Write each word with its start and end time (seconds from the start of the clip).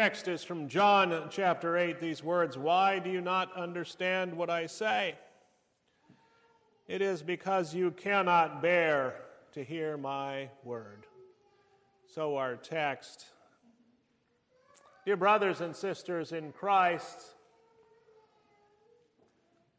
Next 0.00 0.28
is 0.28 0.44
from 0.44 0.68
John 0.68 1.24
chapter 1.28 1.76
8, 1.76 2.00
these 2.00 2.22
words 2.22 2.56
Why 2.56 3.00
do 3.00 3.10
you 3.10 3.20
not 3.20 3.52
understand 3.56 4.32
what 4.32 4.48
I 4.48 4.66
say? 4.66 5.16
It 6.86 7.02
is 7.02 7.20
because 7.20 7.74
you 7.74 7.90
cannot 7.90 8.62
bear 8.62 9.16
to 9.54 9.64
hear 9.64 9.96
my 9.96 10.50
word. 10.62 11.08
So, 12.06 12.36
our 12.36 12.54
text. 12.54 13.24
Dear 15.04 15.16
brothers 15.16 15.60
and 15.62 15.74
sisters 15.74 16.30
in 16.30 16.52
Christ, 16.52 17.34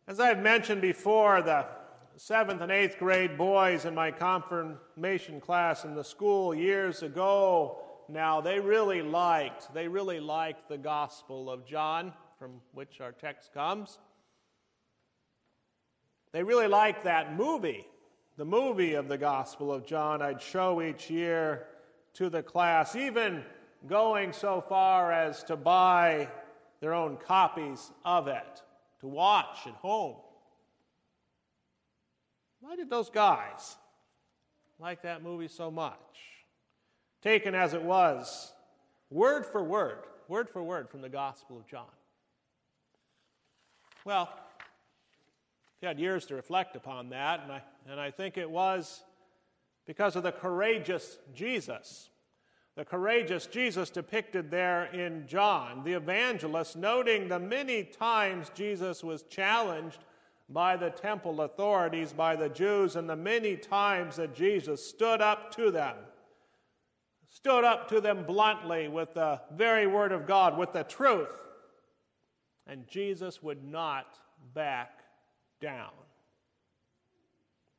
as 0.05 0.19
I've 0.19 0.43
mentioned 0.43 0.81
before, 0.81 1.41
the 1.41 1.65
seventh 2.17 2.59
and 2.59 2.73
eighth 2.73 2.99
grade 2.99 3.37
boys 3.37 3.85
in 3.85 3.95
my 3.95 4.11
confirmation 4.11 5.39
class 5.39 5.85
in 5.85 5.95
the 5.95 6.03
school 6.03 6.53
years 6.53 7.03
ago 7.03 7.85
now, 8.11 8.41
they 8.41 8.59
really 8.59 9.01
liked, 9.01 9.73
they 9.73 9.87
really 9.87 10.19
liked 10.19 10.67
the 10.67 10.77
Gospel 10.77 11.49
of 11.49 11.65
John, 11.65 12.13
from 12.37 12.61
which 12.73 13.01
our 13.01 13.11
text 13.11 13.53
comes. 13.53 13.99
They 16.31 16.43
really 16.43 16.67
liked 16.67 17.03
that 17.03 17.35
movie, 17.35 17.85
the 18.37 18.45
movie 18.45 18.93
of 18.93 19.07
the 19.07 19.17
Gospel 19.17 19.73
of 19.73 19.85
John 19.85 20.21
I'd 20.21 20.41
show 20.41 20.81
each 20.81 21.09
year 21.09 21.67
to 22.13 22.29
the 22.29 22.43
class, 22.43 22.95
even 22.95 23.43
going 23.87 24.33
so 24.33 24.63
far 24.67 25.11
as 25.11 25.43
to 25.45 25.55
buy 25.55 26.29
their 26.79 26.93
own 26.93 27.17
copies 27.17 27.91
of 28.05 28.27
it 28.27 28.63
to 29.01 29.07
watch 29.07 29.65
at 29.65 29.73
home. 29.73 30.17
Why 32.59 32.75
did 32.75 32.89
those 32.89 33.09
guys 33.09 33.77
like 34.79 35.01
that 35.03 35.23
movie 35.23 35.47
so 35.47 35.71
much? 35.71 36.38
Taken 37.21 37.53
as 37.55 37.73
it 37.73 37.81
was, 37.81 38.53
word 39.09 39.45
for 39.45 39.63
word, 39.63 40.03
word 40.27 40.49
for 40.49 40.63
word 40.63 40.89
from 40.89 41.01
the 41.01 41.09
Gospel 41.09 41.57
of 41.57 41.67
John. 41.67 41.85
Well, 44.05 44.29
he 45.81 45.87
had 45.87 45.99
years 45.99 46.25
to 46.27 46.35
reflect 46.35 46.75
upon 46.75 47.09
that, 47.09 47.41
and 47.43 47.51
I, 47.51 47.61
and 47.89 47.99
I 47.99 48.11
think 48.11 48.37
it 48.37 48.49
was 48.49 49.03
because 49.85 50.15
of 50.15 50.23
the 50.23 50.31
courageous 50.31 51.17
Jesus. 51.33 52.09
The 52.75 52.85
courageous 52.85 53.45
Jesus 53.47 53.89
depicted 53.89 54.51
there 54.51 54.85
in 54.85 55.27
John, 55.27 55.83
the 55.83 55.93
evangelist, 55.93 56.77
noting 56.77 57.27
the 57.27 57.39
many 57.39 57.83
times 57.83 58.51
Jesus 58.53 59.03
was 59.03 59.23
challenged 59.23 59.99
by 60.49 60.77
the 60.77 60.89
temple 60.89 61.41
authorities, 61.41 62.13
by 62.13 62.35
the 62.35 62.49
Jews, 62.49 62.95
and 62.95 63.09
the 63.09 63.15
many 63.15 63.55
times 63.55 64.15
that 64.15 64.33
Jesus 64.33 64.85
stood 64.85 65.21
up 65.21 65.53
to 65.55 65.71
them 65.71 65.95
stood 67.41 67.63
up 67.63 67.87
to 67.89 68.01
them 68.01 68.25
bluntly 68.25 68.87
with 68.87 69.13
the 69.13 69.39
very 69.55 69.87
word 69.87 70.11
of 70.11 70.25
God, 70.25 70.57
with 70.57 70.73
the 70.73 70.83
truth. 70.83 71.33
And 72.67 72.87
Jesus 72.87 73.41
would 73.41 73.63
not 73.63 74.19
back 74.53 74.99
down. 75.61 75.91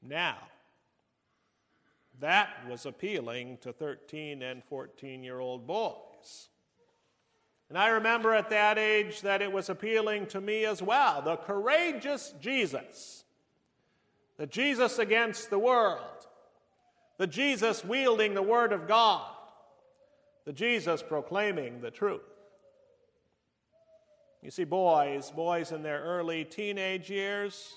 Now, 0.03 0.39
that 2.21 2.49
was 2.69 2.87
appealing 2.87 3.59
to 3.63 3.73
13 3.73 4.43
and 4.43 4.65
14 4.65 5.23
year 5.23 5.41
old 5.41 5.67
boys. 5.67 6.49
And 7.69 7.79
I 7.79 7.89
remember 7.89 8.35
at 8.35 8.51
that 8.51 8.79
age 8.79 9.21
that 9.21 9.43
it 9.43 9.53
was 9.53 9.69
appealing 9.69 10.27
to 10.29 10.41
me 10.41 10.65
as 10.65 10.83
well. 10.83 11.23
The 11.23 11.37
courageous 11.37 12.35
Jesus, 12.41 13.25
the 14.39 14.47
Jesus 14.47 14.99
against 14.99 15.51
the 15.51 15.59
world, 15.59 16.27
the 17.19 17.27
Jesus 17.27 17.85
wielding 17.85 18.35
the 18.35 18.43
Word 18.43 18.73
of 18.73 18.89
God, 18.89 19.31
the 20.45 20.53
Jesus 20.53 21.03
proclaiming 21.03 21.81
the 21.81 21.91
truth. 21.91 22.23
You 24.43 24.51
see, 24.51 24.65
boys, 24.65 25.31
boys 25.31 25.71
in 25.71 25.83
their 25.83 26.01
early 26.01 26.45
teenage 26.45 27.11
years, 27.11 27.75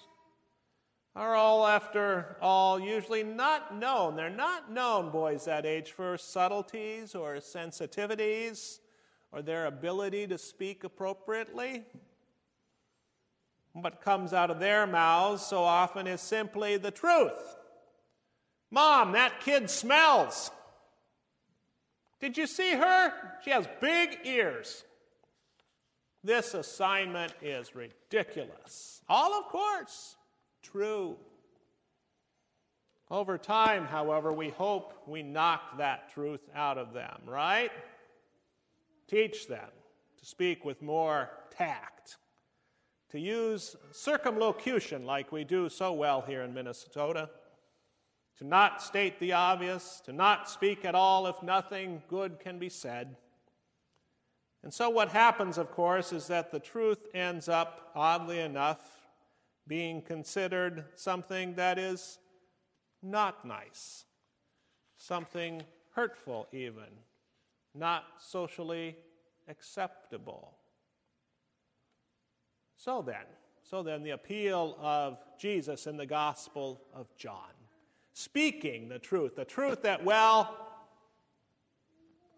are 1.15 1.35
all, 1.35 1.67
after 1.67 2.37
all, 2.41 2.79
usually 2.79 3.23
not 3.23 3.77
known. 3.77 4.15
They're 4.15 4.29
not 4.29 4.71
known, 4.71 5.11
boys 5.11 5.45
that 5.45 5.65
age, 5.65 5.91
for 5.91 6.17
subtleties 6.17 7.13
or 7.13 7.35
sensitivities 7.35 8.79
or 9.31 9.41
their 9.41 9.67
ability 9.67 10.27
to 10.27 10.37
speak 10.37 10.83
appropriately. 10.83 11.83
What 13.73 14.01
comes 14.01 14.33
out 14.33 14.49
of 14.49 14.59
their 14.59 14.87
mouths 14.87 15.43
so 15.45 15.63
often 15.63 16.07
is 16.07 16.21
simply 16.21 16.77
the 16.77 16.91
truth. 16.91 17.57
Mom, 18.71 19.11
that 19.11 19.39
kid 19.39 19.69
smells. 19.69 20.49
Did 22.23 22.37
you 22.37 22.47
see 22.47 22.71
her? 22.71 23.11
She 23.43 23.49
has 23.49 23.67
big 23.81 24.19
ears. 24.23 24.85
This 26.23 26.53
assignment 26.53 27.33
is 27.41 27.75
ridiculous. 27.75 29.01
All, 29.09 29.37
of 29.37 29.49
course, 29.49 30.15
true. 30.61 31.17
Over 33.11 33.37
time, 33.37 33.83
however, 33.83 34.31
we 34.31 34.51
hope 34.51 34.93
we 35.05 35.21
knock 35.21 35.77
that 35.79 36.13
truth 36.13 36.47
out 36.55 36.77
of 36.77 36.93
them, 36.93 37.19
right? 37.25 37.71
Teach 39.09 39.49
them 39.49 39.67
to 40.17 40.25
speak 40.25 40.63
with 40.63 40.81
more 40.81 41.29
tact, 41.51 42.15
to 43.09 43.19
use 43.19 43.75
circumlocution 43.91 45.05
like 45.05 45.33
we 45.33 45.43
do 45.43 45.67
so 45.67 45.91
well 45.91 46.21
here 46.21 46.43
in 46.43 46.53
Minnesota 46.53 47.29
to 48.37 48.43
not 48.43 48.81
state 48.81 49.19
the 49.19 49.33
obvious, 49.33 50.01
to 50.05 50.11
not 50.11 50.49
speak 50.49 50.85
at 50.85 50.95
all 50.95 51.27
if 51.27 51.41
nothing 51.43 52.01
good 52.07 52.39
can 52.39 52.57
be 52.59 52.69
said. 52.69 53.15
And 54.63 54.73
so, 54.73 54.89
what 54.89 55.09
happens, 55.09 55.57
of 55.57 55.71
course, 55.71 56.13
is 56.13 56.27
that 56.27 56.49
the 56.49 56.59
truth 56.59 57.07
ends 57.13 57.49
up, 57.49 57.91
oddly 57.95 58.39
enough, 58.39 58.79
being 59.67 60.01
considered 60.01 60.85
something 60.95 61.55
that 61.55 61.77
is 61.77 62.17
not 63.01 63.45
nice, 63.45 64.05
something 64.97 65.63
hurtful, 65.91 66.47
even, 66.53 66.89
not 67.75 68.05
socially 68.19 68.95
acceptable. 69.47 70.57
So 72.77 73.01
then, 73.01 73.25
so 73.63 73.83
then, 73.83 74.01
the 74.01 74.11
appeal 74.11 74.77
of 74.81 75.17
Jesus 75.37 75.87
in 75.87 75.97
the 75.97 76.05
Gospel 76.05 76.81
of 76.93 77.13
John 77.17 77.51
speaking 78.13 78.89
the 78.89 78.99
truth, 78.99 79.35
the 79.35 79.45
truth 79.45 79.83
that, 79.83 80.03
well, 80.03 80.55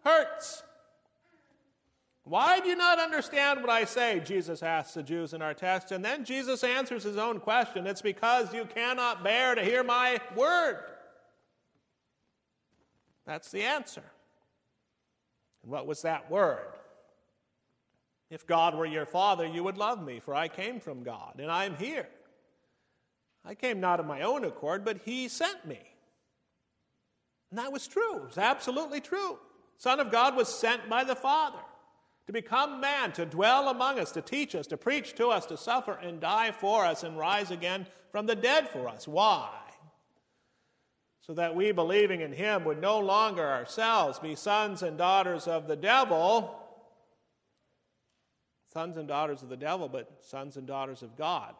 hurts. 0.02 0.62
Why 2.24 2.58
do 2.58 2.68
you 2.68 2.76
not 2.76 2.98
understand 2.98 3.60
what 3.60 3.70
I 3.70 3.84
say? 3.84 4.20
Jesus 4.24 4.62
asks 4.62 4.94
the 4.94 5.02
Jews 5.02 5.32
in 5.32 5.42
our 5.42 5.54
text. 5.54 5.92
And 5.92 6.04
then 6.04 6.24
Jesus 6.24 6.64
answers 6.64 7.04
his 7.04 7.18
own 7.18 7.38
question 7.38 7.86
It's 7.86 8.02
because 8.02 8.52
you 8.52 8.64
cannot 8.64 9.22
bear 9.22 9.54
to 9.54 9.62
hear 9.62 9.84
my 9.84 10.18
word. 10.34 10.82
That's 13.26 13.50
the 13.50 13.62
answer. 13.62 14.02
And 15.62 15.70
what 15.70 15.86
was 15.86 16.02
that 16.02 16.30
word? 16.30 16.72
If 18.28 18.46
God 18.46 18.74
were 18.74 18.86
your 18.86 19.06
father, 19.06 19.46
you 19.46 19.62
would 19.62 19.78
love 19.78 20.04
me, 20.04 20.18
for 20.18 20.34
I 20.34 20.48
came 20.48 20.80
from 20.80 21.04
God, 21.04 21.34
and 21.38 21.50
I 21.50 21.64
am 21.64 21.76
here. 21.76 22.08
I 23.46 23.54
came 23.54 23.78
not 23.80 24.00
of 24.00 24.06
my 24.06 24.22
own 24.22 24.44
accord, 24.44 24.84
but 24.84 25.00
he 25.04 25.28
sent 25.28 25.66
me. 25.66 25.78
And 27.50 27.58
that 27.58 27.72
was 27.72 27.86
true. 27.86 28.16
It 28.16 28.26
was 28.26 28.38
absolutely 28.38 29.00
true. 29.00 29.38
Son 29.78 30.00
of 30.00 30.10
God 30.10 30.34
was 30.34 30.48
sent 30.48 30.88
by 30.88 31.04
the 31.04 31.14
Father 31.14 31.60
to 32.26 32.32
become 32.32 32.80
man, 32.80 33.12
to 33.12 33.24
dwell 33.24 33.68
among 33.68 34.00
us, 34.00 34.10
to 34.12 34.22
teach 34.22 34.56
us, 34.56 34.66
to 34.66 34.76
preach 34.76 35.14
to 35.14 35.28
us, 35.28 35.46
to 35.46 35.56
suffer 35.56 35.92
and 35.92 36.20
die 36.20 36.50
for 36.50 36.84
us, 36.84 37.04
and 37.04 37.16
rise 37.16 37.52
again 37.52 37.86
from 38.10 38.26
the 38.26 38.34
dead 38.34 38.68
for 38.68 38.88
us. 38.88 39.06
Why? 39.06 39.48
So 41.20 41.34
that 41.34 41.54
we, 41.54 41.70
believing 41.70 42.22
in 42.22 42.32
him, 42.32 42.64
would 42.64 42.80
no 42.80 42.98
longer 42.98 43.46
ourselves 43.46 44.18
be 44.18 44.34
sons 44.34 44.82
and 44.82 44.98
daughters 44.98 45.46
of 45.46 45.68
the 45.68 45.76
devil, 45.76 46.52
sons 48.72 48.96
and 48.96 49.06
daughters 49.06 49.42
of 49.42 49.48
the 49.48 49.56
devil, 49.56 49.88
but 49.88 50.10
sons 50.20 50.56
and 50.56 50.66
daughters 50.66 51.02
of 51.02 51.16
God. 51.16 51.54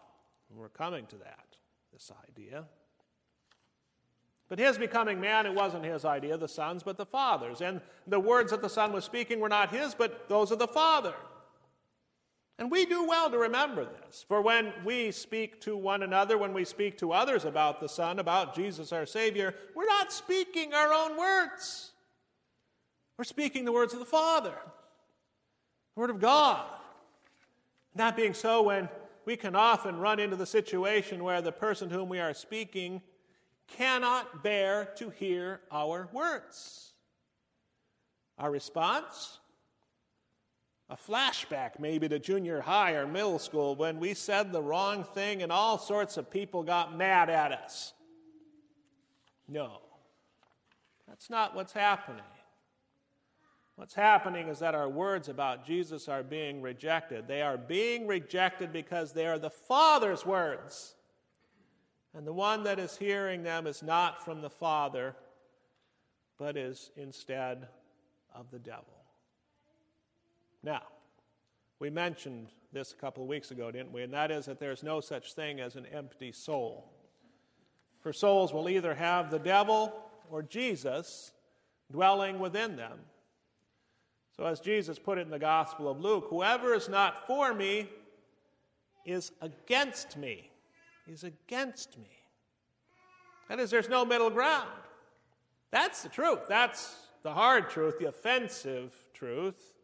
And 0.51 0.59
we're 0.59 0.69
coming 0.69 1.07
to 1.07 1.17
that 1.19 1.47
this 1.93 2.11
idea. 2.29 2.65
But 4.49 4.59
his 4.59 4.79
becoming 4.79 5.21
man, 5.21 5.47
it 5.47 5.55
wasn't 5.55 5.85
his 5.85 6.05
idea, 6.05 6.37
the 6.37 6.47
Son's, 6.47 6.83
but 6.83 6.97
the 6.97 7.07
Father's. 7.07 7.61
And 7.61 7.81
the 8.07 8.21
words 8.21 8.53
that 8.53 8.63
the 8.63 8.69
Son 8.69 8.93
was 8.93 9.05
speaking 9.05 9.41
were 9.41 9.49
not 9.49 9.71
his, 9.71 9.95
but 9.95 10.29
those 10.29 10.51
of 10.53 10.59
the 10.59 10.69
Father. 10.69 11.15
And 12.59 12.71
we 12.71 12.87
do 12.87 13.07
well 13.07 13.29
to 13.31 13.39
remember 13.39 13.85
this. 13.85 14.25
For 14.27 14.41
when 14.41 14.73
we 14.85 15.11
speak 15.11 15.61
to 15.63 15.77
one 15.77 16.03
another, 16.03 16.39
when 16.39 16.55
we 16.55 16.65
speak 16.65 16.97
to 16.99 17.13
others 17.13 17.45
about 17.45 17.81
the 17.81 17.89
Son, 17.89 18.19
about 18.19 18.55
Jesus 18.55 18.93
our 18.93 19.05
Savior, 19.05 19.55
we're 19.75 19.85
not 19.85 20.13
speaking 20.13 20.73
our 20.73 20.93
own 20.93 21.19
words. 21.19 21.91
We're 23.19 23.25
speaking 23.25 23.65
the 23.65 23.73
words 23.73 23.93
of 23.93 23.99
the 23.99 24.07
Father, 24.07 24.55
the 25.95 26.01
Word 26.01 26.11
of 26.11 26.21
God. 26.21 26.65
That 27.95 28.17
being 28.17 28.35
so, 28.35 28.63
when 28.63 28.89
we 29.27 29.37
can 29.37 29.55
often 29.55 29.99
run 29.99 30.19
into 30.19 30.37
the 30.37 30.47
situation 30.47 31.23
where 31.23 31.43
the 31.43 31.53
person 31.53 31.91
whom 31.91 32.09
we 32.09 32.19
are 32.19 32.33
speaking 32.33 33.03
cannot 33.67 34.43
bear 34.43 34.87
to 34.97 35.11
hear 35.11 35.61
our 35.71 36.09
words. 36.13 36.93
Our 38.39 38.51
response? 38.51 39.41
a 40.89 40.97
flashback 40.97 41.81
maybe 41.81 42.09
to 42.09 42.19
junior 42.19 42.61
high 42.61 42.93
or 42.93 43.07
middle 43.07 43.39
school 43.39 43.75
when 43.75 43.99
we 43.99 44.15
said 44.15 44.53
the 44.53 44.63
wrong 44.63 45.03
thing 45.03 45.43
and 45.43 45.51
all 45.51 45.79
sorts 45.79 46.17
of 46.17 46.31
people 46.31 46.63
got 46.63 46.97
mad 46.97 47.29
at 47.29 47.53
us. 47.53 47.93
No, 49.49 49.81
that's 51.09 51.29
not 51.29 51.55
what's 51.55 51.73
happening. 51.73 52.23
What's 53.77 53.95
happening 53.95 54.49
is 54.49 54.59
that 54.61 54.75
our 54.75 54.89
words 54.89 55.29
about 55.29 55.67
Jesus 55.67 56.09
are 56.09 56.23
being 56.23 56.63
rejected. 56.63 57.29
They 57.29 57.43
are 57.43 57.59
being 57.59 58.07
rejected 58.07 58.73
because 58.73 59.13
they 59.13 59.27
are 59.27 59.39
the 59.39 59.51
Father's 59.51 60.25
words. 60.25 60.95
And 62.15 62.27
the 62.27 62.33
one 62.33 62.65
that 62.65 62.79
is 62.79 62.97
hearing 62.97 63.43
them 63.43 63.67
is 63.67 63.83
not 63.83 64.25
from 64.25 64.41
the 64.41 64.49
Father, 64.49 65.15
but 66.39 66.57
is 66.57 66.91
instead 66.97 67.69
of 68.35 68.51
the 68.51 68.59
devil. 68.59 69.05
Now, 70.63 70.83
we 71.79 71.91
mentioned 71.91 72.49
this 72.73 72.93
a 72.93 72.97
couple 72.97 73.23
of 73.23 73.29
weeks 73.29 73.51
ago, 73.51 73.71
didn't 73.71 73.93
we? 73.93 74.03
And 74.03 74.13
that 74.15 74.31
is 74.31 74.47
that 74.47 74.59
there's 74.59 74.83
no 74.83 75.01
such 75.01 75.35
thing 75.35 75.61
as 75.61 75.77
an 75.77 75.85
empty 75.93 76.33
soul. 76.33 76.91
For 78.01 78.15
souls 78.15 78.55
will 78.55 78.71
either 78.71 78.95
have 78.95 79.31
the 79.31 79.39
devil 79.39 79.93
or 80.31 80.43
Jesus 80.43 81.33
dwelling 81.93 82.39
within 82.39 82.77
them. 82.77 82.99
So, 84.37 84.45
as 84.45 84.61
Jesus 84.61 84.99
put 84.99 85.19
it 85.19 85.23
in 85.23 85.31
the 85.31 85.39
Gospel 85.39 85.89
of 85.89 86.01
Luke, 86.01 86.27
whoever 86.29 86.75
is 86.75 86.89
not 86.89 87.27
for 87.27 87.55
me 87.55 87.89
is 89.07 89.33
against 89.41 90.17
me. 90.17 90.51
Is 91.09 91.25
against 91.25 91.97
me. 91.97 92.11
That 93.49 93.61
is, 93.61 93.71
there's 93.71 93.89
no 93.89 94.05
middle 94.05 94.29
ground. 94.29 94.69
That's 95.71 96.03
the 96.03 96.09
truth. 96.09 96.41
That's 96.49 96.97
the 97.23 97.33
hard 97.33 97.71
truth, 97.71 97.99
the 97.99 98.09
offensive 98.09 98.93
truth. 99.15 99.75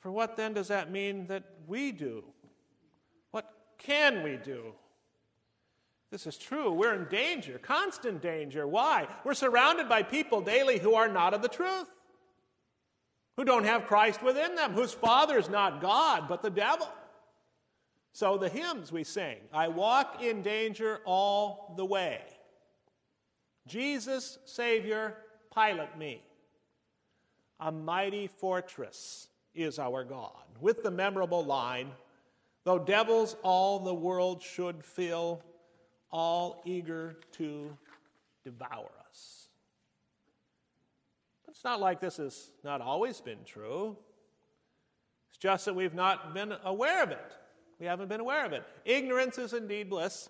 For 0.00 0.10
what 0.10 0.36
then 0.36 0.54
does 0.54 0.68
that 0.68 0.90
mean 0.90 1.26
that 1.26 1.44
we 1.66 1.92
do? 1.92 2.24
What 3.30 3.52
can 3.78 4.22
we 4.22 4.36
do? 4.36 4.72
This 6.10 6.26
is 6.26 6.36
true. 6.36 6.72
We're 6.72 6.94
in 6.94 7.06
danger, 7.08 7.58
constant 7.58 8.20
danger. 8.20 8.66
Why? 8.66 9.06
We're 9.24 9.34
surrounded 9.34 9.88
by 9.88 10.02
people 10.02 10.40
daily 10.40 10.78
who 10.78 10.94
are 10.94 11.08
not 11.08 11.34
of 11.34 11.42
the 11.42 11.48
truth, 11.48 11.88
who 13.42 13.46
don't 13.46 13.64
have 13.64 13.88
Christ 13.88 14.22
within 14.22 14.54
them, 14.54 14.72
whose 14.72 14.92
father 14.92 15.36
is 15.36 15.50
not 15.50 15.80
God, 15.80 16.28
but 16.28 16.42
the 16.42 16.50
devil. 16.50 16.88
So 18.12 18.38
the 18.38 18.48
hymns 18.48 18.92
we 18.92 19.02
sing 19.02 19.38
I 19.52 19.66
walk 19.66 20.22
in 20.22 20.42
danger 20.42 21.00
all 21.04 21.74
the 21.76 21.84
way. 21.84 22.20
Jesus, 23.66 24.38
Savior, 24.44 25.16
pilot 25.50 25.98
me. 25.98 26.22
A 27.58 27.72
mighty 27.72 28.28
fortress 28.28 29.26
is 29.56 29.80
our 29.80 30.04
God. 30.04 30.44
With 30.60 30.84
the 30.84 30.92
memorable 30.92 31.44
line, 31.44 31.90
though 32.62 32.78
devils 32.78 33.34
all 33.42 33.80
the 33.80 33.92
world 33.92 34.40
should 34.40 34.84
fill, 34.84 35.42
all 36.12 36.62
eager 36.64 37.16
to 37.32 37.76
devour 38.44 39.01
it's 41.62 41.64
not 41.64 41.78
like 41.78 42.00
this 42.00 42.16
has 42.16 42.50
not 42.64 42.80
always 42.80 43.20
been 43.20 43.38
true. 43.46 43.96
It's 45.30 45.38
just 45.38 45.66
that 45.66 45.76
we've 45.76 45.94
not 45.94 46.34
been 46.34 46.52
aware 46.64 47.04
of 47.04 47.12
it. 47.12 47.32
We 47.78 47.86
haven't 47.86 48.08
been 48.08 48.18
aware 48.18 48.44
of 48.44 48.52
it. 48.52 48.64
Ignorance 48.84 49.38
is 49.38 49.52
indeed 49.52 49.88
bliss. 49.88 50.28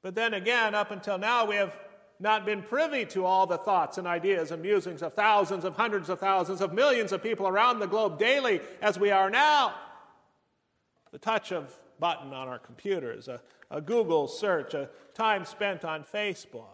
But 0.00 0.14
then 0.14 0.34
again, 0.34 0.76
up 0.76 0.92
until 0.92 1.18
now, 1.18 1.46
we 1.46 1.56
have 1.56 1.76
not 2.20 2.46
been 2.46 2.62
privy 2.62 3.04
to 3.06 3.24
all 3.24 3.44
the 3.44 3.58
thoughts 3.58 3.98
and 3.98 4.06
ideas 4.06 4.52
and 4.52 4.62
musings 4.62 5.02
of 5.02 5.14
thousands, 5.14 5.64
of 5.64 5.74
hundreds 5.74 6.08
of 6.10 6.20
thousands, 6.20 6.60
of 6.60 6.72
millions 6.72 7.10
of 7.10 7.20
people 7.20 7.48
around 7.48 7.80
the 7.80 7.88
globe 7.88 8.20
daily 8.20 8.60
as 8.80 9.00
we 9.00 9.10
are 9.10 9.30
now. 9.30 9.74
The 11.10 11.18
touch 11.18 11.50
of 11.50 11.76
button 11.98 12.32
on 12.32 12.46
our 12.46 12.60
computers, 12.60 13.26
a, 13.26 13.40
a 13.68 13.80
Google 13.80 14.28
search, 14.28 14.74
a 14.74 14.90
time 15.12 15.44
spent 15.44 15.84
on 15.84 16.04
Facebook. 16.04 16.71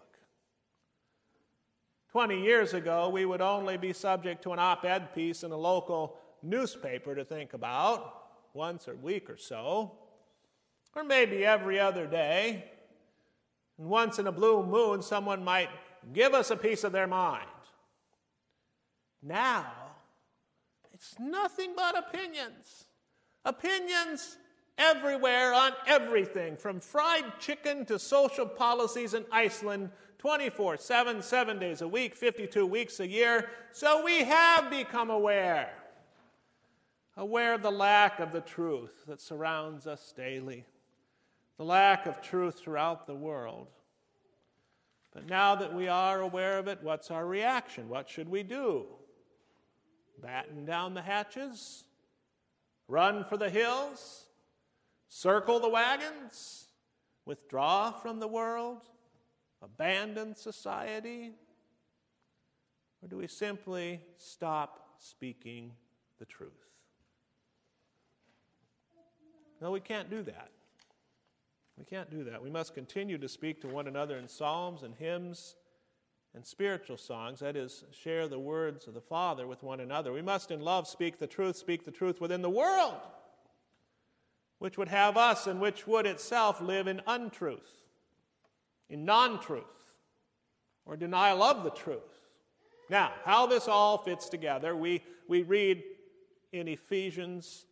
20 2.12 2.40
years 2.40 2.72
ago, 2.72 3.08
we 3.10 3.24
would 3.24 3.42
only 3.42 3.76
be 3.76 3.92
subject 3.92 4.42
to 4.42 4.52
an 4.52 4.58
op 4.58 4.84
ed 4.84 5.14
piece 5.14 5.42
in 5.42 5.52
a 5.52 5.56
local 5.56 6.16
newspaper 6.42 7.14
to 7.14 7.24
think 7.24 7.52
about 7.52 8.14
once 8.54 8.88
a 8.88 8.94
week 8.94 9.28
or 9.28 9.36
so, 9.36 9.92
or 10.94 11.04
maybe 11.04 11.44
every 11.44 11.78
other 11.78 12.06
day. 12.06 12.64
And 13.78 13.88
once 13.88 14.18
in 14.18 14.26
a 14.26 14.32
blue 14.32 14.64
moon, 14.64 15.02
someone 15.02 15.44
might 15.44 15.68
give 16.12 16.32
us 16.32 16.50
a 16.50 16.56
piece 16.56 16.82
of 16.82 16.92
their 16.92 17.06
mind. 17.06 17.46
Now, 19.22 19.66
it's 20.94 21.14
nothing 21.18 21.72
but 21.76 21.98
opinions. 21.98 22.84
Opinions 23.44 24.38
everywhere 24.78 25.52
on 25.52 25.72
everything, 25.86 26.56
from 26.56 26.80
fried 26.80 27.24
chicken 27.38 27.84
to 27.86 27.98
social 27.98 28.46
policies 28.46 29.14
in 29.14 29.24
Iceland 29.30 29.90
24 30.18 30.76
7, 30.76 31.22
seven 31.22 31.58
days 31.58 31.80
a 31.80 31.88
week, 31.88 32.14
52 32.14 32.66
weeks 32.66 33.00
a 33.00 33.06
year. 33.06 33.48
So 33.72 34.04
we 34.04 34.24
have 34.24 34.70
become 34.70 35.10
aware. 35.10 35.70
Aware 37.16 37.54
of 37.54 37.62
the 37.62 37.70
lack 37.70 38.20
of 38.20 38.32
the 38.32 38.40
truth 38.40 39.04
that 39.06 39.20
surrounds 39.20 39.86
us 39.86 40.12
daily 40.16 40.64
the 41.58 41.64
lack 41.64 42.06
of 42.06 42.22
truth 42.22 42.58
throughout 42.58 43.06
the 43.06 43.14
world. 43.14 43.66
But 45.12 45.28
now 45.28 45.56
that 45.56 45.74
we 45.74 45.88
are 45.88 46.20
aware 46.20 46.58
of 46.58 46.68
it, 46.68 46.78
what's 46.82 47.10
our 47.10 47.26
reaction? 47.26 47.88
What 47.88 48.08
should 48.08 48.28
we 48.28 48.44
do? 48.44 48.86
Batten 50.22 50.64
down 50.64 50.94
the 50.94 51.02
hatches? 51.02 51.84
Run 52.86 53.24
for 53.24 53.36
the 53.36 53.50
hills? 53.50 54.26
Circle 55.08 55.60
the 55.60 55.68
wagons? 55.68 56.66
Withdraw 57.24 57.90
from 57.90 58.20
the 58.20 58.28
world? 58.28 58.82
Abandon 59.62 60.34
society? 60.34 61.32
Or 63.02 63.08
do 63.08 63.16
we 63.16 63.26
simply 63.26 64.00
stop 64.16 64.94
speaking 64.98 65.72
the 66.18 66.24
truth? 66.24 66.50
No, 69.60 69.70
we 69.70 69.80
can't 69.80 70.10
do 70.10 70.22
that. 70.22 70.50
We 71.76 71.84
can't 71.84 72.10
do 72.10 72.24
that. 72.24 72.42
We 72.42 72.50
must 72.50 72.74
continue 72.74 73.18
to 73.18 73.28
speak 73.28 73.60
to 73.62 73.68
one 73.68 73.86
another 73.86 74.16
in 74.16 74.28
psalms 74.28 74.82
and 74.82 74.94
hymns 74.94 75.56
and 76.34 76.44
spiritual 76.44 76.96
songs, 76.96 77.40
that 77.40 77.56
is, 77.56 77.84
share 77.90 78.28
the 78.28 78.38
words 78.38 78.86
of 78.86 78.94
the 78.94 79.00
Father 79.00 79.46
with 79.46 79.62
one 79.62 79.80
another. 79.80 80.12
We 80.12 80.22
must, 80.22 80.50
in 80.50 80.60
love, 80.60 80.86
speak 80.86 81.18
the 81.18 81.26
truth, 81.26 81.56
speak 81.56 81.84
the 81.84 81.90
truth 81.90 82.20
within 82.20 82.42
the 82.42 82.50
world, 82.50 82.96
which 84.58 84.76
would 84.76 84.88
have 84.88 85.16
us 85.16 85.46
and 85.46 85.60
which 85.60 85.86
would 85.86 86.06
itself 86.06 86.60
live 86.60 86.86
in 86.86 87.00
untruth, 87.06 87.87
in 88.90 89.04
non 89.04 89.40
truth, 89.40 89.64
or 90.86 90.96
denial 90.96 91.42
of 91.42 91.64
the 91.64 91.70
truth. 91.70 92.00
Now, 92.90 93.12
how 93.24 93.46
this 93.46 93.68
all 93.68 93.98
fits 93.98 94.28
together, 94.28 94.74
we, 94.74 95.02
we 95.28 95.42
read 95.42 95.82
in 96.52 96.68
Ephesians 96.68 97.66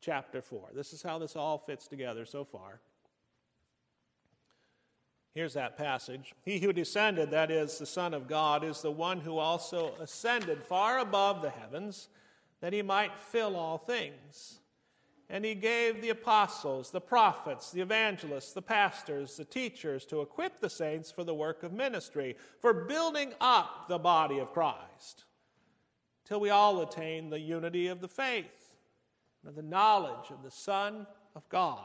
chapter 0.00 0.42
4. 0.42 0.70
This 0.74 0.92
is 0.92 1.02
how 1.02 1.18
this 1.18 1.34
all 1.34 1.58
fits 1.58 1.88
together 1.88 2.26
so 2.26 2.44
far. 2.44 2.80
Here's 5.34 5.54
that 5.54 5.76
passage. 5.76 6.32
He 6.44 6.60
who 6.60 6.72
descended, 6.72 7.30
that 7.32 7.50
is, 7.50 7.78
the 7.78 7.86
Son 7.86 8.14
of 8.14 8.28
God, 8.28 8.62
is 8.62 8.82
the 8.82 8.90
one 8.90 9.18
who 9.18 9.38
also 9.38 9.94
ascended 10.00 10.62
far 10.62 11.00
above 11.00 11.42
the 11.42 11.50
heavens, 11.50 12.08
that 12.60 12.72
he 12.72 12.82
might 12.82 13.18
fill 13.18 13.56
all 13.56 13.78
things. 13.78 14.60
And 15.34 15.44
he 15.44 15.56
gave 15.56 16.00
the 16.00 16.10
apostles, 16.10 16.92
the 16.92 17.00
prophets, 17.00 17.72
the 17.72 17.80
evangelists, 17.80 18.52
the 18.52 18.62
pastors, 18.62 19.36
the 19.36 19.44
teachers 19.44 20.04
to 20.06 20.20
equip 20.20 20.60
the 20.60 20.70
saints 20.70 21.10
for 21.10 21.24
the 21.24 21.34
work 21.34 21.64
of 21.64 21.72
ministry, 21.72 22.36
for 22.60 22.72
building 22.72 23.32
up 23.40 23.88
the 23.88 23.98
body 23.98 24.38
of 24.38 24.52
Christ, 24.52 25.24
till 26.24 26.38
we 26.38 26.50
all 26.50 26.80
attain 26.82 27.30
the 27.30 27.40
unity 27.40 27.88
of 27.88 28.00
the 28.00 28.06
faith 28.06 28.76
and 29.44 29.56
the 29.56 29.62
knowledge 29.62 30.30
of 30.30 30.44
the 30.44 30.52
Son 30.52 31.04
of 31.34 31.48
God 31.48 31.80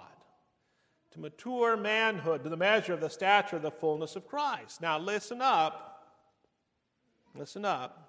to 1.09 1.19
mature 1.19 1.75
manhood, 1.75 2.43
to 2.43 2.49
the 2.49 2.55
measure 2.55 2.93
of 2.93 3.01
the 3.01 3.09
stature 3.09 3.55
of 3.55 3.63
the 3.63 3.71
fullness 3.71 4.15
of 4.15 4.27
Christ. 4.27 4.79
Now, 4.79 4.99
listen 4.99 5.41
up. 5.41 6.03
Listen 7.33 7.65
up. 7.65 8.08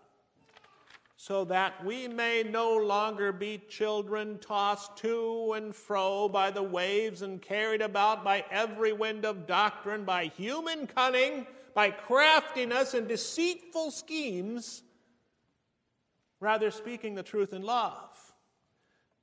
So 1.23 1.45
that 1.45 1.85
we 1.85 2.09
may 2.09 2.43
no 2.43 2.75
longer 2.79 3.31
be 3.31 3.61
children 3.69 4.39
tossed 4.39 4.97
to 4.97 5.53
and 5.53 5.77
fro 5.77 6.31
by 6.31 6.50
the 6.50 6.62
waves 6.62 7.21
and 7.21 7.43
carried 7.43 7.83
about 7.83 8.25
by 8.25 8.43
every 8.50 8.95
wind 8.95 9.27
of 9.27 9.47
doctrine, 9.47 10.07
by 10.07 10.29
human 10.29 10.87
cunning, 10.87 11.47
by 11.75 11.91
craftiness 11.91 12.95
and 12.95 13.07
deceitful 13.07 13.91
schemes, 13.91 14.83
rather 16.41 16.71
speaking 16.71 17.15
the 17.15 17.23
truth 17.23 17.53
in 17.53 17.61
love 17.61 18.29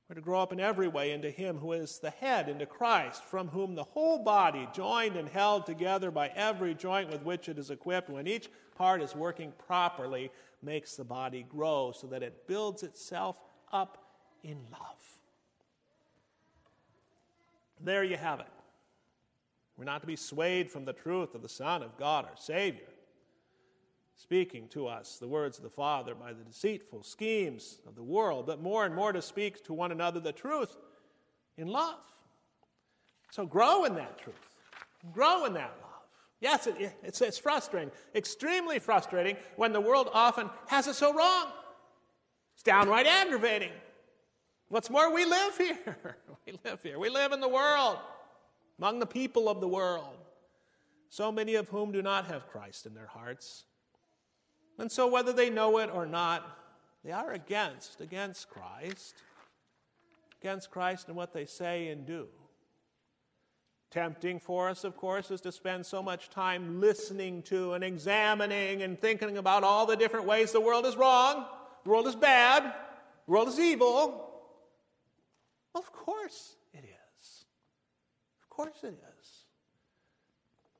we're 0.08 0.14
to 0.14 0.20
grow 0.22 0.40
up 0.40 0.52
in 0.52 0.60
every 0.60 0.88
way 0.88 1.12
into 1.12 1.30
Him 1.30 1.58
who 1.58 1.72
is 1.72 1.98
the 1.98 2.10
head, 2.10 2.48
into 2.48 2.64
Christ, 2.64 3.22
from 3.24 3.48
whom 3.48 3.74
the 3.74 3.84
whole 3.84 4.24
body, 4.24 4.66
joined 4.72 5.16
and 5.16 5.28
held 5.28 5.66
together 5.66 6.10
by 6.10 6.28
every 6.28 6.74
joint 6.74 7.10
with 7.10 7.22
which 7.22 7.48
it 7.48 7.58
is 7.58 7.70
equipped, 7.70 8.08
when 8.08 8.26
each 8.26 8.48
part 8.74 9.02
is 9.02 9.14
working 9.14 9.52
properly, 9.66 10.30
makes 10.62 10.96
the 10.96 11.04
body 11.04 11.44
grow 11.46 11.92
so 11.94 12.06
that 12.06 12.22
it 12.22 12.46
builds 12.46 12.82
itself 12.82 13.38
up 13.70 14.02
in 14.42 14.56
love. 14.72 15.18
There 17.80 18.02
you 18.02 18.16
have 18.16 18.40
it. 18.40 18.46
We're 19.76 19.84
not 19.84 20.00
to 20.00 20.06
be 20.06 20.16
swayed 20.16 20.70
from 20.70 20.86
the 20.86 20.94
truth 20.94 21.34
of 21.34 21.42
the 21.42 21.48
Son 21.48 21.82
of 21.82 21.96
God, 21.98 22.24
our 22.24 22.36
Savior, 22.36 22.88
speaking 24.18 24.66
to 24.68 24.88
us 24.88 25.16
the 25.16 25.28
words 25.28 25.58
of 25.58 25.64
the 25.64 25.70
Father 25.70 26.14
by 26.14 26.32
the 26.32 26.42
deceitful 26.42 27.04
schemes 27.04 27.78
of 27.86 27.94
the 27.94 28.02
world, 28.02 28.46
but 28.46 28.60
more 28.60 28.84
and 28.84 28.94
more 28.94 29.12
to 29.12 29.22
speak 29.22 29.64
to 29.64 29.72
one 29.72 29.92
another 29.92 30.18
the 30.20 30.32
truth 30.32 30.76
in 31.56 31.68
love. 31.68 32.00
So 33.30 33.46
grow 33.46 33.84
in 33.84 33.94
that 33.94 34.18
truth, 34.18 34.34
grow 35.12 35.44
in 35.44 35.54
that 35.54 35.72
love. 35.80 35.88
Yes, 36.40 36.66
it, 36.66 36.96
it's, 37.02 37.20
it's 37.20 37.38
frustrating, 37.38 37.90
extremely 38.14 38.78
frustrating 38.78 39.36
when 39.56 39.72
the 39.72 39.80
world 39.80 40.10
often 40.12 40.50
has 40.66 40.88
it 40.88 40.94
so 40.94 41.14
wrong. 41.14 41.46
It's 42.54 42.62
downright 42.64 43.06
aggravating. 43.06 43.72
What's 44.68 44.90
more, 44.90 45.12
we 45.12 45.24
live 45.24 45.56
here. 45.56 45.96
we 46.46 46.58
live 46.64 46.82
here. 46.82 46.98
We 46.98 47.08
live 47.08 47.32
in 47.32 47.40
the 47.40 47.48
world, 47.48 47.98
among 48.78 48.98
the 48.98 49.06
people 49.06 49.48
of 49.48 49.60
the 49.60 49.68
world, 49.68 50.16
so 51.08 51.30
many 51.30 51.54
of 51.54 51.68
whom 51.68 51.92
do 51.92 52.02
not 52.02 52.26
have 52.26 52.48
Christ 52.48 52.84
in 52.84 52.94
their 52.94 53.06
hearts. 53.06 53.64
And 54.78 54.90
so, 54.90 55.08
whether 55.08 55.32
they 55.32 55.50
know 55.50 55.78
it 55.78 55.90
or 55.92 56.06
not, 56.06 56.58
they 57.04 57.12
are 57.12 57.32
against, 57.32 58.00
against 58.00 58.48
Christ, 58.48 59.14
against 60.40 60.70
Christ 60.70 61.08
and 61.08 61.16
what 61.16 61.32
they 61.32 61.46
say 61.46 61.88
and 61.88 62.06
do. 62.06 62.28
Tempting 63.90 64.38
for 64.38 64.68
us, 64.68 64.84
of 64.84 64.96
course, 64.96 65.30
is 65.30 65.40
to 65.40 65.52
spend 65.52 65.86
so 65.86 66.02
much 66.02 66.28
time 66.28 66.80
listening 66.80 67.42
to 67.44 67.72
and 67.72 67.82
examining 67.82 68.82
and 68.82 69.00
thinking 69.00 69.38
about 69.38 69.64
all 69.64 69.86
the 69.86 69.96
different 69.96 70.26
ways 70.26 70.52
the 70.52 70.60
world 70.60 70.84
is 70.84 70.94
wrong, 70.94 71.46
the 71.84 71.90
world 71.90 72.06
is 72.06 72.14
bad, 72.14 72.64
the 72.64 73.32
world 73.32 73.48
is 73.48 73.58
evil. 73.58 74.30
Well, 75.72 75.82
of 75.82 75.92
course 75.92 76.56
it 76.74 76.84
is. 76.84 77.44
Of 78.42 78.50
course 78.50 78.82
it 78.82 78.98
is. 79.20 79.37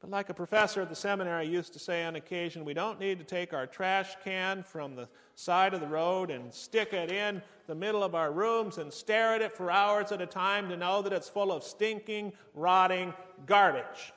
But 0.01 0.11
like 0.11 0.29
a 0.29 0.35
professor 0.35 0.81
at 0.81 0.89
the 0.89 0.95
seminary 0.95 1.49
used 1.49 1.73
to 1.73 1.79
say 1.79 2.05
on 2.05 2.17
occasion, 2.17 2.65
we 2.65 2.75
don't 2.75 3.01
need 3.01 3.19
to 3.19 3.25
take 3.25 3.53
our 3.53 3.67
trash 3.67 4.17
can 4.23 4.63
from 4.63 4.95
the 4.95 5.09
side 5.35 5.75
of 5.75 5.81
the 5.81 5.89
road 5.89 6.31
and 6.31 6.55
stick 6.55 6.93
it 6.93 7.11
in 7.11 7.43
the 7.67 7.75
middle 7.75 8.05
of 8.05 8.15
our 8.15 8.31
rooms 8.31 8.79
and 8.79 8.93
stare 8.93 9.35
at 9.35 9.43
it 9.43 9.57
for 9.57 9.71
hours 9.71 10.13
at 10.13 10.21
a 10.21 10.27
time 10.27 10.69
to 10.69 10.77
know 10.77 11.03
that 11.03 11.13
it's 11.13 11.29
full 11.29 11.51
of 11.51 11.65
stinking, 11.65 12.33
rotting 12.55 13.13
garbage. 13.47 14.13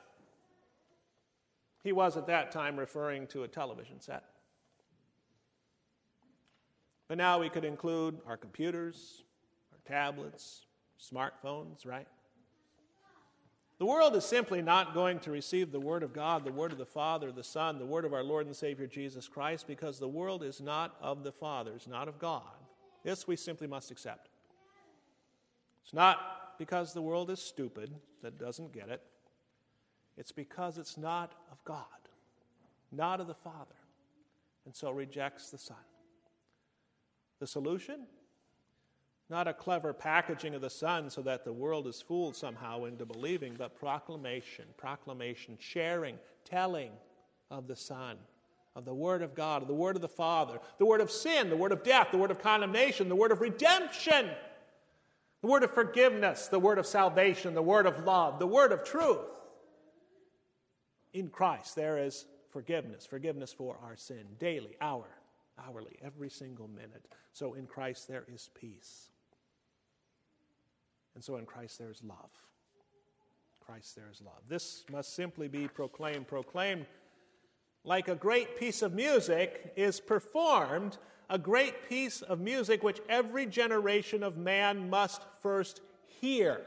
He 1.82 1.92
was 1.92 2.16
at 2.16 2.28
that 2.28 2.52
time 2.52 2.78
referring 2.78 3.26
to 3.28 3.42
a 3.42 3.48
television 3.48 4.00
set. 4.00 4.24
But 7.08 7.18
now 7.18 7.40
we 7.40 7.48
could 7.48 7.64
include 7.64 8.20
our 8.26 8.36
computers, 8.36 9.24
our 9.72 9.78
tablets, 9.84 10.64
smartphones, 10.98 11.84
right? 11.84 12.06
The 13.82 13.86
world 13.86 14.14
is 14.14 14.24
simply 14.24 14.62
not 14.62 14.94
going 14.94 15.18
to 15.18 15.32
receive 15.32 15.72
the 15.72 15.80
Word 15.80 16.04
of 16.04 16.12
God, 16.12 16.44
the 16.44 16.52
Word 16.52 16.70
of 16.70 16.78
the 16.78 16.86
Father, 16.86 17.32
the 17.32 17.42
Son, 17.42 17.80
the 17.80 17.84
Word 17.84 18.04
of 18.04 18.14
our 18.14 18.22
Lord 18.22 18.46
and 18.46 18.54
Savior 18.54 18.86
Jesus 18.86 19.26
Christ, 19.26 19.66
because 19.66 19.98
the 19.98 20.06
world 20.06 20.44
is 20.44 20.60
not 20.60 20.94
of 21.00 21.24
the 21.24 21.32
Father, 21.32 21.72
it's 21.74 21.88
not 21.88 22.06
of 22.06 22.20
God. 22.20 22.44
This 23.02 23.26
we 23.26 23.34
simply 23.34 23.66
must 23.66 23.90
accept. 23.90 24.28
It's 25.82 25.92
not 25.92 26.56
because 26.60 26.92
the 26.92 27.02
world 27.02 27.28
is 27.28 27.40
stupid 27.40 27.92
that 28.22 28.38
doesn't 28.38 28.72
get 28.72 28.88
it, 28.88 29.02
it's 30.16 30.30
because 30.30 30.78
it's 30.78 30.96
not 30.96 31.32
of 31.50 31.58
God, 31.64 31.86
not 32.92 33.18
of 33.18 33.26
the 33.26 33.34
Father, 33.34 33.74
and 34.64 34.76
so 34.76 34.92
rejects 34.92 35.50
the 35.50 35.58
Son. 35.58 35.74
The 37.40 37.48
solution? 37.48 38.06
Not 39.32 39.48
a 39.48 39.54
clever 39.54 39.94
packaging 39.94 40.54
of 40.54 40.60
the 40.60 40.68
Son 40.68 41.08
so 41.08 41.22
that 41.22 41.42
the 41.42 41.54
world 41.54 41.86
is 41.86 42.02
fooled 42.02 42.36
somehow 42.36 42.84
into 42.84 43.06
believing, 43.06 43.54
but 43.56 43.74
proclamation, 43.74 44.66
proclamation, 44.76 45.56
sharing, 45.58 46.18
telling 46.44 46.90
of 47.50 47.66
the 47.66 47.74
Son, 47.74 48.18
of 48.76 48.84
the 48.84 48.92
Word 48.92 49.22
of 49.22 49.34
God, 49.34 49.62
of 49.62 49.68
the 49.68 49.74
Word 49.74 49.96
of 49.96 50.02
the 50.02 50.06
Father, 50.08 50.60
the 50.76 50.84
Word 50.84 51.00
of 51.00 51.10
sin, 51.10 51.48
the 51.48 51.56
Word 51.56 51.72
of 51.72 51.82
death, 51.82 52.08
the 52.12 52.18
Word 52.18 52.30
of 52.30 52.42
condemnation, 52.42 53.08
the 53.08 53.16
Word 53.16 53.32
of 53.32 53.40
redemption, 53.40 54.28
the 55.40 55.48
Word 55.48 55.62
of 55.62 55.72
forgiveness, 55.72 56.48
the 56.48 56.60
Word 56.60 56.76
of 56.76 56.86
salvation, 56.86 57.54
the 57.54 57.62
Word 57.62 57.86
of 57.86 58.04
love, 58.04 58.38
the 58.38 58.46
Word 58.46 58.70
of 58.70 58.84
truth. 58.84 59.30
In 61.14 61.30
Christ, 61.30 61.74
there 61.74 61.96
is 61.96 62.26
forgiveness, 62.50 63.06
forgiveness 63.06 63.50
for 63.50 63.78
our 63.82 63.96
sin, 63.96 64.26
daily, 64.38 64.76
hour, 64.82 65.08
hourly, 65.66 65.96
every 66.04 66.28
single 66.28 66.68
minute. 66.68 67.06
So 67.32 67.54
in 67.54 67.66
Christ, 67.66 68.08
there 68.08 68.26
is 68.30 68.50
peace. 68.54 69.08
And 71.14 71.22
so 71.22 71.36
in 71.36 71.46
Christ 71.46 71.78
there 71.78 71.90
is 71.90 72.02
love. 72.02 72.30
Christ 73.64 73.96
there 73.96 74.08
is 74.10 74.20
love. 74.20 74.40
This 74.48 74.84
must 74.90 75.14
simply 75.14 75.48
be 75.48 75.68
proclaimed. 75.68 76.26
Proclaimed 76.26 76.86
like 77.84 78.08
a 78.08 78.14
great 78.14 78.58
piece 78.58 78.82
of 78.82 78.94
music 78.94 79.72
is 79.76 80.00
performed, 80.00 80.98
a 81.28 81.38
great 81.38 81.88
piece 81.88 82.22
of 82.22 82.40
music 82.40 82.82
which 82.82 83.00
every 83.08 83.46
generation 83.46 84.22
of 84.22 84.36
man 84.36 84.88
must 84.88 85.22
first 85.40 85.80
hear, 86.20 86.60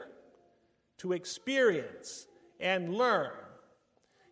to 0.98 1.12
experience, 1.12 2.26
and 2.60 2.94
learn. 2.94 3.32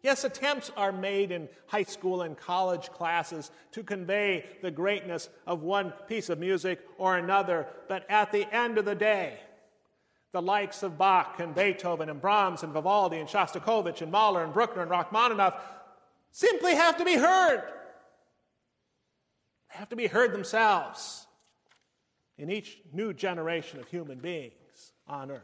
Yes, 0.02 0.25
attempts 0.25 0.71
are 0.76 0.92
made 0.92 1.33
in 1.33 1.49
high 1.66 1.85
school 1.85 2.21
and 2.21 2.37
college 2.37 2.90
classes 2.90 3.50
to 3.73 3.83
convey 3.83 4.44
the 4.61 4.71
greatness 4.71 5.30
of 5.47 5.62
one 5.62 5.94
piece 6.06 6.28
of 6.28 6.38
music 6.38 6.80
or 6.99 7.16
another, 7.16 7.66
but 7.88 8.04
at 8.11 8.30
the 8.30 8.47
end 8.54 8.76
of 8.76 8.85
the 8.85 8.94
day, 8.94 9.38
the 10.35 10.43
likes 10.43 10.83
of 10.83 10.99
Bach 10.99 11.38
and 11.38 11.55
Beethoven 11.55 12.11
and 12.11 12.21
Brahms 12.21 12.64
and 12.64 12.73
Vivaldi 12.73 13.19
and 13.19 13.29
Shostakovich 13.29 14.03
and 14.03 14.11
Mahler 14.11 14.43
and 14.43 14.53
Bruckner 14.53 14.83
and 14.83 14.91
Rachmaninoff 14.91 15.55
simply 16.33 16.75
have 16.75 16.97
to 16.97 17.05
be 17.05 17.14
heard. 17.14 17.62
They 19.71 19.79
have 19.79 19.91
to 19.91 19.97
be 19.97 20.09
heard 20.09 20.33
themselves 20.33 21.29
in 22.37 22.50
each 22.50 22.81
new 22.93 23.12
generation 23.12 23.79
of 23.79 23.87
human 23.87 24.19
beings 24.19 24.93
on 25.07 25.31
earth. 25.31 25.41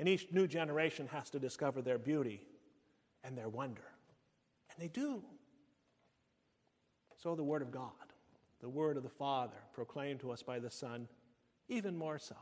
And 0.00 0.08
each 0.08 0.32
new 0.32 0.48
generation 0.48 1.08
has 1.12 1.30
to 1.30 1.38
discover 1.38 1.80
their 1.80 1.98
beauty 1.98 2.42
and 3.22 3.38
their 3.38 3.48
wonder. 3.48 3.84
And 4.72 4.82
they 4.82 4.88
do. 4.88 5.22
So 7.22 7.36
the 7.36 7.44
Word 7.44 7.62
of 7.62 7.70
God, 7.70 7.92
the 8.60 8.68
Word 8.68 8.96
of 8.96 9.04
the 9.04 9.08
Father, 9.08 9.62
proclaimed 9.74 10.18
to 10.20 10.32
us 10.32 10.42
by 10.42 10.58
the 10.58 10.70
Son, 10.70 11.06
even 11.68 11.96
more 11.96 12.18
so 12.18 12.34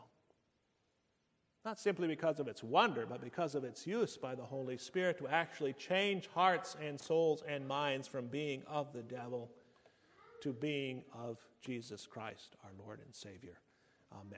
not 1.67 1.81
simply 1.81 2.07
because 2.07 2.39
of 2.39 2.47
its 2.47 2.63
wonder, 2.63 3.05
but 3.07 3.21
because 3.21 3.57
of 3.57 3.65
its 3.65 3.87
use 3.89 4.17
by 4.17 4.37
the 4.37 4.43
Holy 4.43 4.79
Spirit 4.79 5.19
to 5.19 5.27
actually 5.27 5.73
change 5.73 6.29
hearts 6.33 6.77
and 6.81 6.99
souls 6.99 7.43
and 7.47 7.67
minds 7.67 8.07
from 8.07 8.29
being 8.29 8.63
of 8.69 8.93
the 8.93 9.03
devil 9.03 9.51
to 10.43 10.53
being 10.53 11.03
of 11.13 11.39
Jesus 11.61 12.07
Christ, 12.07 12.57
our 12.63 12.71
Lord 12.79 13.01
and 13.05 13.13
Savior. 13.13 13.59
Amen. 14.13 14.35